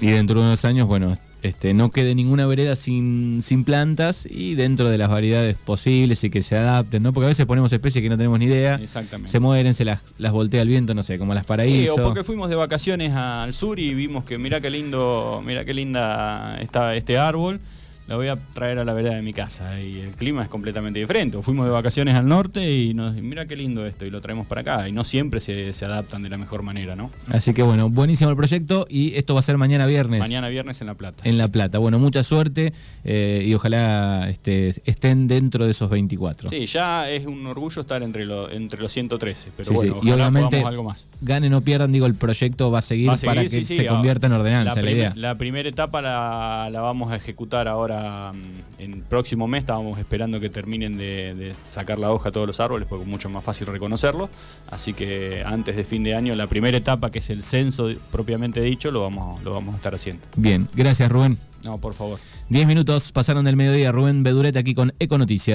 Y 0.00 0.10
dentro 0.10 0.40
de 0.40 0.46
unos 0.46 0.64
años, 0.64 0.88
bueno, 0.88 1.16
este, 1.46 1.74
no 1.74 1.90
quede 1.90 2.14
ninguna 2.14 2.46
vereda 2.46 2.76
sin, 2.76 3.40
sin 3.42 3.64
plantas 3.64 4.26
y 4.30 4.54
dentro 4.54 4.90
de 4.90 4.98
las 4.98 5.10
variedades 5.10 5.56
posibles 5.56 6.22
y 6.24 6.30
que 6.30 6.42
se 6.42 6.56
adapten, 6.56 7.02
¿no? 7.02 7.12
Porque 7.12 7.26
a 7.26 7.28
veces 7.28 7.46
ponemos 7.46 7.72
especies 7.72 8.02
que 8.02 8.08
no 8.08 8.16
tenemos 8.16 8.38
ni 8.38 8.46
idea. 8.46 8.74
Exactamente. 8.76 9.30
Se 9.30 9.40
mueren, 9.40 9.74
se 9.74 9.84
las, 9.84 10.00
las 10.18 10.32
voltea 10.32 10.62
el 10.62 10.68
viento, 10.68 10.94
no 10.94 11.02
sé, 11.02 11.18
como 11.18 11.34
las 11.34 11.46
paraísos. 11.46 11.98
o 11.98 12.02
porque 12.02 12.24
fuimos 12.24 12.48
de 12.48 12.56
vacaciones 12.56 13.12
al 13.14 13.54
sur 13.54 13.78
y 13.78 13.94
vimos 13.94 14.24
que 14.24 14.38
mira 14.38 14.60
qué 14.60 14.70
lindo, 14.70 15.42
mira 15.44 15.64
qué 15.64 15.74
linda 15.74 16.58
está 16.60 16.94
este 16.94 17.18
árbol 17.18 17.60
la 18.08 18.16
voy 18.16 18.28
a 18.28 18.36
traer 18.36 18.78
a 18.78 18.84
la 18.84 18.92
vereda 18.92 19.14
de 19.14 19.22
mi 19.22 19.32
casa 19.32 19.80
y 19.80 19.98
el 19.98 20.14
clima 20.14 20.42
es 20.42 20.48
completamente 20.48 20.98
diferente. 21.00 21.40
fuimos 21.42 21.66
de 21.66 21.72
vacaciones 21.72 22.14
al 22.14 22.26
norte 22.26 22.72
y 22.72 22.94
nos 22.94 23.14
mira 23.14 23.46
qué 23.46 23.56
lindo 23.56 23.84
esto 23.84 24.06
y 24.06 24.10
lo 24.10 24.20
traemos 24.20 24.46
para 24.46 24.60
acá 24.60 24.88
y 24.88 24.92
no 24.92 25.04
siempre 25.04 25.40
se, 25.40 25.72
adaptan 25.84 26.22
de 26.22 26.30
la 26.30 26.38
mejor 26.38 26.62
manera, 26.62 26.96
¿no? 26.96 27.10
Así 27.28 27.52
que 27.52 27.62
bueno, 27.62 27.90
buenísimo 27.90 28.30
el 28.30 28.36
proyecto 28.36 28.86
y 28.88 29.14
esto 29.14 29.34
va 29.34 29.40
a 29.40 29.42
ser 29.42 29.56
mañana 29.56 29.86
viernes. 29.86 30.20
Mañana 30.20 30.48
viernes 30.48 30.80
en 30.80 30.86
La 30.86 30.94
Plata. 30.94 31.22
En 31.24 31.38
La 31.38 31.48
Plata. 31.48 31.78
Bueno, 31.78 31.98
mucha 31.98 32.22
suerte 32.22 32.72
eh, 33.04 33.44
y 33.46 33.54
ojalá 33.54 34.28
este, 34.28 34.74
estén 34.84 35.28
dentro 35.28 35.64
de 35.64 35.72
esos 35.72 35.90
24. 35.90 36.50
Sí, 36.50 36.66
ya 36.66 37.10
es 37.10 37.26
un 37.26 37.46
orgullo 37.46 37.82
estar 37.82 38.02
entre, 38.02 38.24
entre 38.54 38.80
los 38.80 38.92
113, 38.92 39.50
pero 39.56 39.72
bueno, 39.72 40.00
y 40.02 40.10
obviamente 40.10 40.62
algo 40.62 40.84
más. 40.84 41.08
Ganen 41.20 41.54
o 41.54 41.60
pierdan, 41.60 41.92
digo, 41.92 42.06
el 42.06 42.14
proyecto 42.14 42.70
va 42.70 42.80
a 42.80 42.82
seguir, 42.82 43.10
para 43.24 43.42
que 43.42 43.64
se 43.64 43.86
convierta 43.86 44.26
en 44.26 44.32
ordenanza, 44.32 44.80
la, 44.80 45.12
la, 45.14 45.34
primera 45.36 45.68
etapa 45.68 46.00
la, 46.00 46.68
la 46.72 46.80
vamos 46.80 47.12
a 47.12 47.16
ejecutar 47.16 47.68
ahora 47.68 47.95
para 47.96 48.32
mm, 48.32 48.82
el 48.82 49.02
próximo 49.02 49.48
mes 49.48 49.60
estábamos 49.60 49.98
esperando 49.98 50.38
que 50.38 50.50
terminen 50.50 50.96
de, 50.96 51.54
sacar 51.68 51.98
la 51.98 52.12
hoja 52.12 52.28
a 52.28 52.32
todos 52.32 52.46
los 52.46 52.60
árboles, 52.60 52.86
porque 52.88 53.04
es 53.04 53.08
mucho 53.08 53.28
más 53.28 53.42
fácil 53.42 53.66
reconocerlo. 53.66 54.28
Así 54.68 54.92
que 54.92 55.42
antes 55.44 55.76
de 55.76 55.84
fin 55.84 56.02
de 56.04 56.14
año, 56.14 56.34
la 56.34 56.46
primera 56.46 56.76
etapa, 56.76 57.10
que 57.10 57.20
es 57.20 57.30
el 57.30 57.42
censo 57.42 57.88
propiamente 58.12 58.60
dicho, 58.60 58.90
lo 58.90 59.02
vamos, 59.02 59.42
lo 59.42 59.52
vamos 59.52 59.74
a 59.74 59.76
estar 59.76 59.94
haciendo. 59.94 60.22
Bien, 60.36 60.68
gracias 60.74 61.10
Rubén. 61.10 61.38
No, 61.64 61.78
por 61.78 61.94
favor. 61.94 62.20
Diez 62.48 62.66
minutos 62.66 63.10
pasaron 63.10 63.44
del 63.44 63.56
mediodía. 63.56 63.90
Rubén 63.90 64.22
Beduret 64.22 64.56
aquí 64.56 64.74
con 64.74 64.92
Econoticias. 65.00 65.54